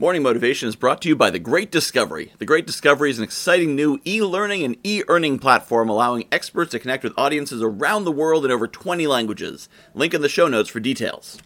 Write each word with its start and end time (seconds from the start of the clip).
Morning 0.00 0.22
Motivation 0.22 0.66
is 0.66 0.76
brought 0.76 1.02
to 1.02 1.10
you 1.10 1.14
by 1.14 1.28
The 1.28 1.38
Great 1.38 1.70
Discovery. 1.70 2.32
The 2.38 2.46
Great 2.46 2.66
Discovery 2.66 3.10
is 3.10 3.18
an 3.18 3.24
exciting 3.24 3.76
new 3.76 4.00
e 4.06 4.22
learning 4.22 4.62
and 4.62 4.78
e 4.82 5.02
earning 5.08 5.38
platform 5.38 5.90
allowing 5.90 6.26
experts 6.32 6.70
to 6.70 6.78
connect 6.78 7.04
with 7.04 7.12
audiences 7.18 7.62
around 7.62 8.04
the 8.04 8.10
world 8.10 8.46
in 8.46 8.50
over 8.50 8.66
20 8.66 9.06
languages. 9.06 9.68
Link 9.92 10.14
in 10.14 10.22
the 10.22 10.28
show 10.30 10.48
notes 10.48 10.70
for 10.70 10.80
details. 10.80 11.36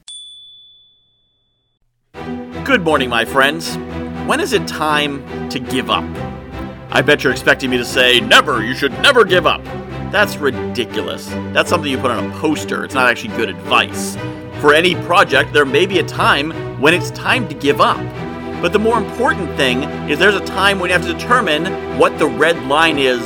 Good 2.62 2.84
morning, 2.84 3.08
my 3.08 3.24
friends. 3.24 3.76
When 4.28 4.38
is 4.38 4.52
it 4.52 4.68
time 4.68 5.48
to 5.48 5.58
give 5.58 5.90
up? 5.90 6.04
I 6.90 7.02
bet 7.02 7.24
you're 7.24 7.32
expecting 7.32 7.70
me 7.70 7.76
to 7.78 7.84
say, 7.84 8.20
never, 8.20 8.64
you 8.64 8.76
should 8.76 8.92
never 9.02 9.24
give 9.24 9.48
up. 9.48 9.64
That's 10.12 10.36
ridiculous. 10.36 11.26
That's 11.52 11.70
something 11.70 11.90
you 11.90 11.98
put 11.98 12.12
on 12.12 12.30
a 12.30 12.34
poster. 12.38 12.84
It's 12.84 12.94
not 12.94 13.10
actually 13.10 13.36
good 13.36 13.48
advice. 13.48 14.14
For 14.60 14.72
any 14.72 14.94
project, 14.94 15.52
there 15.52 15.66
may 15.66 15.86
be 15.86 15.98
a 15.98 16.04
time 16.04 16.52
when 16.80 16.94
it's 16.94 17.10
time 17.10 17.48
to 17.48 17.54
give 17.56 17.80
up. 17.80 17.98
But 18.64 18.72
the 18.72 18.78
more 18.78 18.96
important 18.96 19.58
thing 19.58 19.82
is 20.08 20.18
there's 20.18 20.36
a 20.36 20.46
time 20.46 20.78
when 20.78 20.88
you 20.88 20.94
have 20.96 21.06
to 21.06 21.12
determine 21.12 21.98
what 21.98 22.18
the 22.18 22.26
red 22.26 22.56
line 22.64 22.98
is 22.98 23.20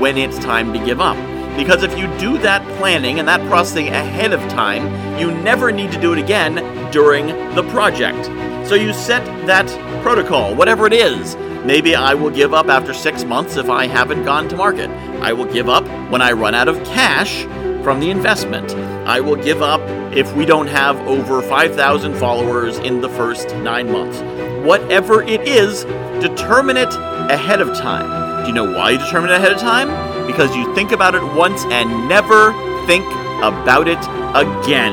when 0.00 0.16
it's 0.16 0.38
time 0.38 0.72
to 0.72 0.78
give 0.86 1.00
up. 1.00 1.16
Because 1.56 1.82
if 1.82 1.98
you 1.98 2.06
do 2.18 2.38
that 2.38 2.64
planning 2.78 3.18
and 3.18 3.26
that 3.26 3.44
processing 3.48 3.88
ahead 3.88 4.32
of 4.32 4.38
time, 4.48 5.18
you 5.18 5.32
never 5.42 5.72
need 5.72 5.90
to 5.90 6.00
do 6.00 6.12
it 6.12 6.20
again 6.20 6.54
during 6.92 7.26
the 7.56 7.64
project. 7.70 8.26
So 8.68 8.76
you 8.76 8.92
set 8.92 9.24
that 9.48 9.66
protocol, 10.04 10.54
whatever 10.54 10.86
it 10.86 10.92
is. 10.92 11.34
Maybe 11.64 11.96
I 11.96 12.14
will 12.14 12.30
give 12.30 12.54
up 12.54 12.68
after 12.68 12.94
six 12.94 13.24
months 13.24 13.56
if 13.56 13.68
I 13.68 13.88
haven't 13.88 14.22
gone 14.22 14.48
to 14.50 14.56
market. 14.56 14.88
I 15.20 15.32
will 15.32 15.52
give 15.52 15.68
up 15.68 15.84
when 16.12 16.22
I 16.22 16.30
run 16.30 16.54
out 16.54 16.68
of 16.68 16.76
cash 16.84 17.42
from 17.82 17.98
the 17.98 18.12
investment. 18.12 18.70
I 19.04 19.18
will 19.18 19.34
give 19.34 19.62
up 19.62 19.80
if 20.16 20.32
we 20.36 20.46
don't 20.46 20.68
have 20.68 20.96
over 21.08 21.42
5,000 21.42 22.14
followers 22.14 22.78
in 22.78 23.00
the 23.00 23.08
first 23.08 23.48
nine 23.56 23.90
months 23.90 24.22
whatever 24.66 25.22
it 25.22 25.46
is, 25.46 25.84
determine 26.20 26.76
it 26.76 26.92
ahead 27.30 27.60
of 27.60 27.68
time. 27.68 28.42
Do 28.42 28.48
you 28.48 28.54
know 28.54 28.64
why 28.64 28.90
you 28.90 28.98
determine 28.98 29.30
it 29.30 29.34
ahead 29.34 29.52
of 29.52 29.58
time? 29.58 29.88
Because 30.26 30.54
you 30.56 30.74
think 30.74 30.92
about 30.92 31.14
it 31.14 31.22
once 31.34 31.64
and 31.66 32.08
never 32.08 32.52
think 32.86 33.06
about 33.42 33.86
it 33.86 33.98
again. 34.34 34.92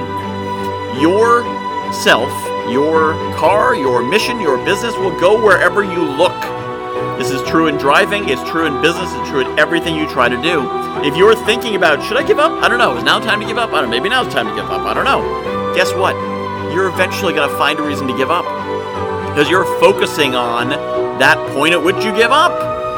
Your 1.02 1.44
self, 1.92 2.32
your 2.70 3.14
car, 3.36 3.76
your 3.76 4.08
mission, 4.08 4.40
your 4.40 4.64
business 4.64 4.96
will 4.96 5.18
go 5.20 5.44
wherever 5.44 5.84
you 5.84 6.06
look. 6.06 6.40
This 7.18 7.32
is 7.32 7.42
true 7.50 7.68
in 7.68 7.78
driving, 7.78 8.30
it's 8.30 8.44
true 8.50 8.66
in 8.66 8.80
business, 8.82 9.12
it's 9.12 9.30
true 9.30 9.42
in 9.42 9.60
everything 9.60 9.96
you 9.96 10.08
try 10.10 10.30
to 10.30 10.40
do. 10.42 10.62
If 11.04 11.18
you're 11.18 11.36
thinking 11.36 11.76
about, 11.76 12.04
should 12.04 12.18
I 12.18 12.24
give 12.24 12.40
up? 12.40 12.64
I 12.64 12.70
don't 12.70 12.78
know. 12.78 12.96
Is 12.96 13.04
now 13.04 13.20
time 13.20 13.40
to 13.42 13.46
give 13.46 13.58
up? 13.58 13.74
I 13.74 13.82
don't 13.82 13.90
know. 13.90 13.98
Maybe 13.98 14.10
now's 14.10 14.32
time 14.32 14.48
to 14.48 14.56
give 14.56 14.66
up. 14.66 14.82
I 14.82 14.94
don't 14.94 15.06
know. 15.06 15.74
Guess 15.76 15.94
what? 15.94 16.16
You're 16.74 16.90
eventually 16.90 17.34
going 17.34 17.50
to 17.50 17.58
find 17.58 17.80
a 17.80 17.84
reason 17.84 18.08
to 18.08 18.16
give 18.16 18.32
up 18.32 18.46
because 19.34 19.50
you're 19.50 19.66
focusing 19.80 20.36
on 20.36 20.70
that 21.18 21.38
point 21.56 21.74
at 21.74 21.84
which 21.84 21.96
you 22.06 22.14
give 22.14 22.30
up 22.30 22.52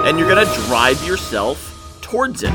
and 0.05 0.19
you're 0.19 0.27
going 0.27 0.45
to 0.45 0.53
drive 0.65 1.01
yourself 1.07 1.97
towards 2.01 2.43
it. 2.43 2.51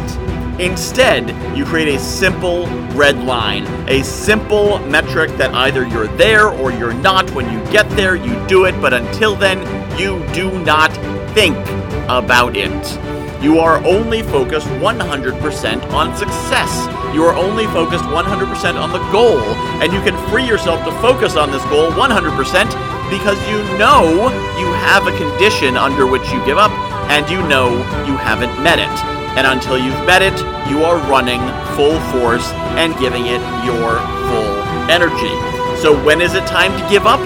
Instead, 0.60 1.30
you 1.56 1.64
create 1.64 1.88
a 1.88 1.98
simple 1.98 2.66
red 2.94 3.16
line, 3.24 3.66
a 3.88 4.04
simple 4.04 4.78
metric 4.80 5.30
that 5.38 5.54
either 5.54 5.86
you're 5.86 6.08
there 6.18 6.48
or 6.48 6.70
you're 6.70 6.92
not. 6.92 7.30
When 7.30 7.50
you 7.50 7.72
get 7.72 7.88
there, 7.96 8.16
you 8.16 8.46
do 8.46 8.66
it, 8.66 8.78
but 8.82 8.92
until 8.92 9.34
then, 9.34 9.58
you 9.98 10.22
do 10.34 10.62
not 10.62 10.92
think 11.32 11.56
about 12.10 12.58
it. 12.58 13.19
You 13.40 13.58
are 13.58 13.82
only 13.86 14.22
focused 14.22 14.66
100% 14.84 15.00
on 15.92 16.14
success. 16.14 16.70
You 17.14 17.24
are 17.24 17.34
only 17.34 17.64
focused 17.72 18.04
100% 18.04 18.76
on 18.76 18.92
the 18.92 19.00
goal, 19.10 19.40
and 19.80 19.94
you 19.94 20.00
can 20.02 20.12
free 20.28 20.46
yourself 20.46 20.84
to 20.84 20.92
focus 21.00 21.36
on 21.36 21.50
this 21.50 21.64
goal 21.72 21.90
100% 21.92 22.36
because 23.08 23.40
you 23.48 23.56
know 23.80 24.28
you 24.60 24.68
have 24.84 25.06
a 25.06 25.16
condition 25.16 25.78
under 25.78 26.06
which 26.06 26.28
you 26.30 26.44
give 26.44 26.58
up 26.58 26.70
and 27.08 27.30
you 27.30 27.40
know 27.48 27.72
you 28.04 28.12
haven't 28.20 28.52
met 28.62 28.78
it. 28.78 28.92
And 29.40 29.46
until 29.46 29.78
you've 29.78 30.04
met 30.04 30.20
it, 30.20 30.36
you 30.68 30.84
are 30.84 31.00
running 31.08 31.40
full 31.72 31.96
force 32.12 32.46
and 32.76 32.92
giving 33.00 33.24
it 33.24 33.40
your 33.64 33.96
full 34.28 34.52
energy. 34.92 35.32
So 35.80 35.96
when 36.04 36.20
is 36.20 36.34
it 36.34 36.46
time 36.46 36.78
to 36.78 36.88
give 36.90 37.06
up? 37.06 37.20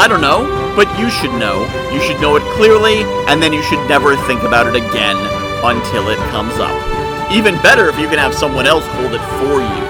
I 0.00 0.08
don't 0.08 0.22
know, 0.22 0.48
but 0.74 0.88
you 0.98 1.10
should 1.10 1.32
know. 1.36 1.60
You 1.92 2.00
should 2.00 2.22
know 2.22 2.36
it 2.36 2.42
clearly, 2.56 3.04
and 3.28 3.42
then 3.42 3.52
you 3.52 3.62
should 3.64 3.86
never 3.86 4.16
think 4.24 4.44
about 4.44 4.66
it 4.66 4.74
again 4.74 5.37
until 5.64 6.08
it 6.08 6.18
comes 6.30 6.54
up. 6.58 6.74
Even 7.30 7.56
better 7.62 7.88
if 7.88 7.98
you 7.98 8.08
can 8.08 8.18
have 8.18 8.34
someone 8.34 8.66
else 8.66 8.84
hold 8.96 9.12
it 9.12 9.24
for 9.42 9.60
you. 9.60 9.84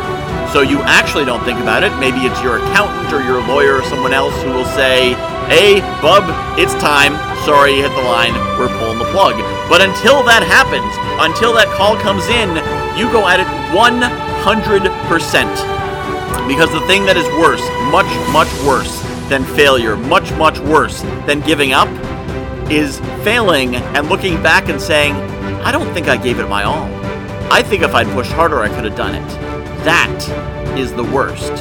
So 0.53 0.63
you 0.63 0.81
actually 0.89 1.25
don't 1.25 1.45
think 1.45 1.61
about 1.61 1.85
it. 1.85 1.93
Maybe 2.01 2.25
it's 2.25 2.41
your 2.43 2.57
accountant 2.57 3.13
or 3.13 3.23
your 3.23 3.45
lawyer 3.47 3.77
or 3.77 3.85
someone 3.85 4.15
else 4.15 4.35
who 4.43 4.51
will 4.51 4.71
say, 4.73 5.13
Hey, 5.47 5.81
bub, 6.01 6.25
it's 6.59 6.73
time. 6.81 7.17
Sorry 7.45 7.77
you 7.77 7.83
hit 7.83 7.93
the 7.93 8.03
line. 8.09 8.33
We're 8.59 8.73
pulling 8.81 8.99
the 8.99 9.09
plug. 9.13 9.37
But 9.69 9.81
until 9.81 10.25
that 10.25 10.43
happens, 10.43 10.89
until 11.21 11.53
that 11.55 11.69
call 11.77 11.97
comes 12.01 12.27
in, 12.29 12.57
you 12.97 13.13
go 13.13 13.29
at 13.29 13.41
it 13.41 13.47
100%. 13.73 14.89
Because 16.49 16.73
the 16.73 16.81
thing 16.87 17.05
that 17.05 17.17
is 17.17 17.29
worse, 17.41 17.63
much, 17.93 18.09
much 18.33 18.49
worse 18.67 19.01
than 19.29 19.45
failure, 19.57 19.97
much, 19.97 20.33
much 20.33 20.59
worse 20.61 21.03
than 21.27 21.41
giving 21.41 21.73
up, 21.73 21.89
is 22.71 23.01
failing 23.23 23.77
and 23.77 24.09
looking 24.09 24.43
back 24.43 24.69
and 24.69 24.81
saying, 24.81 25.15
I 25.69 25.71
don't 25.71 25.93
think 25.93 26.09
I 26.09 26.17
gave 26.17 26.39
it 26.39 26.49
my 26.49 26.65
all. 26.65 26.87
I 27.53 27.63
think 27.63 27.83
if 27.83 27.95
I'd 27.95 28.07
pushed 28.15 28.33
harder, 28.33 28.61
I 28.61 28.71
could 28.71 28.87
have 28.87 28.97
done 28.97 29.15
it. 29.15 29.29
That 29.85 30.75
is 30.79 30.95
the 30.95 31.05
worst. 31.05 31.59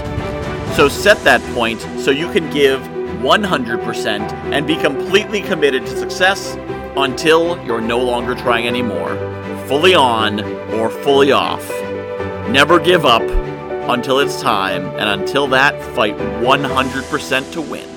So 0.78 0.88
set 0.88 1.22
that 1.26 1.42
point 1.54 1.82
so 2.00 2.12
you 2.12 2.32
can 2.32 2.50
give 2.50 2.80
100% 2.80 4.32
and 4.54 4.66
be 4.66 4.78
completely 4.78 5.42
committed 5.42 5.86
to 5.88 5.98
success 5.98 6.56
until 6.96 7.62
you're 7.66 7.82
no 7.82 8.00
longer 8.00 8.34
trying 8.34 8.66
anymore. 8.66 9.14
Fully 9.68 9.94
on 9.94 10.40
or 10.76 10.90
fully 10.90 11.34
off. 11.34 11.70
Never 12.50 12.80
give 12.80 13.06
up 13.06 13.24
until 13.90 14.20
it's 14.20 14.42
time, 14.42 14.86
and 14.86 15.22
until 15.22 15.48
that, 15.48 15.84
fight 15.94 16.16
100% 16.16 17.52
to 17.52 17.62
win. 17.62 17.97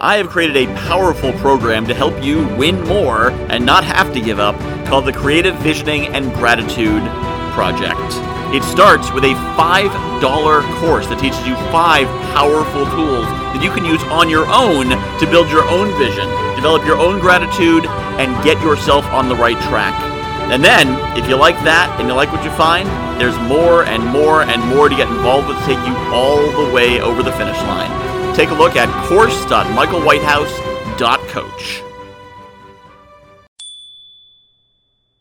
I 0.00 0.18
have 0.18 0.28
created 0.28 0.56
a 0.56 0.72
powerful 0.86 1.32
program 1.32 1.84
to 1.88 1.94
help 1.94 2.22
you 2.22 2.46
win 2.54 2.80
more 2.86 3.30
and 3.50 3.66
not 3.66 3.82
have 3.82 4.14
to 4.14 4.20
give 4.20 4.38
up 4.38 4.54
called 4.86 5.06
the 5.06 5.12
Creative 5.12 5.56
Visioning 5.56 6.06
and 6.14 6.32
Gratitude 6.34 7.02
Project. 7.50 7.98
It 8.54 8.62
starts 8.62 9.10
with 9.10 9.24
a 9.24 9.34
$5 9.58 10.78
course 10.78 11.08
that 11.08 11.18
teaches 11.18 11.42
you 11.42 11.56
five 11.74 12.06
powerful 12.30 12.86
tools 12.94 13.26
that 13.26 13.58
you 13.58 13.74
can 13.74 13.84
use 13.84 13.98
on 14.04 14.30
your 14.30 14.46
own 14.46 14.86
to 15.18 15.26
build 15.26 15.50
your 15.50 15.66
own 15.66 15.90
vision, 15.98 16.30
develop 16.54 16.86
your 16.86 17.02
own 17.02 17.18
gratitude, 17.18 17.84
and 18.22 18.30
get 18.46 18.62
yourself 18.62 19.04
on 19.06 19.28
the 19.28 19.34
right 19.34 19.58
track. 19.66 19.98
And 20.54 20.62
then, 20.62 20.94
if 21.18 21.28
you 21.28 21.34
like 21.34 21.58
that 21.66 21.90
and 21.98 22.06
you 22.06 22.14
like 22.14 22.30
what 22.30 22.44
you 22.44 22.54
find, 22.54 22.86
there's 23.20 23.36
more 23.50 23.82
and 23.82 24.06
more 24.06 24.46
and 24.46 24.62
more 24.70 24.88
to 24.88 24.94
get 24.94 25.10
involved 25.10 25.48
with 25.48 25.58
to 25.58 25.66
take 25.66 25.82
you 25.82 25.94
all 26.14 26.38
the 26.38 26.70
way 26.72 27.00
over 27.02 27.24
the 27.24 27.32
finish 27.32 27.58
line. 27.66 28.07
Take 28.38 28.50
a 28.50 28.54
look 28.54 28.76
at 28.76 28.88
course.michaelwhitehouse.coach. 29.08 31.87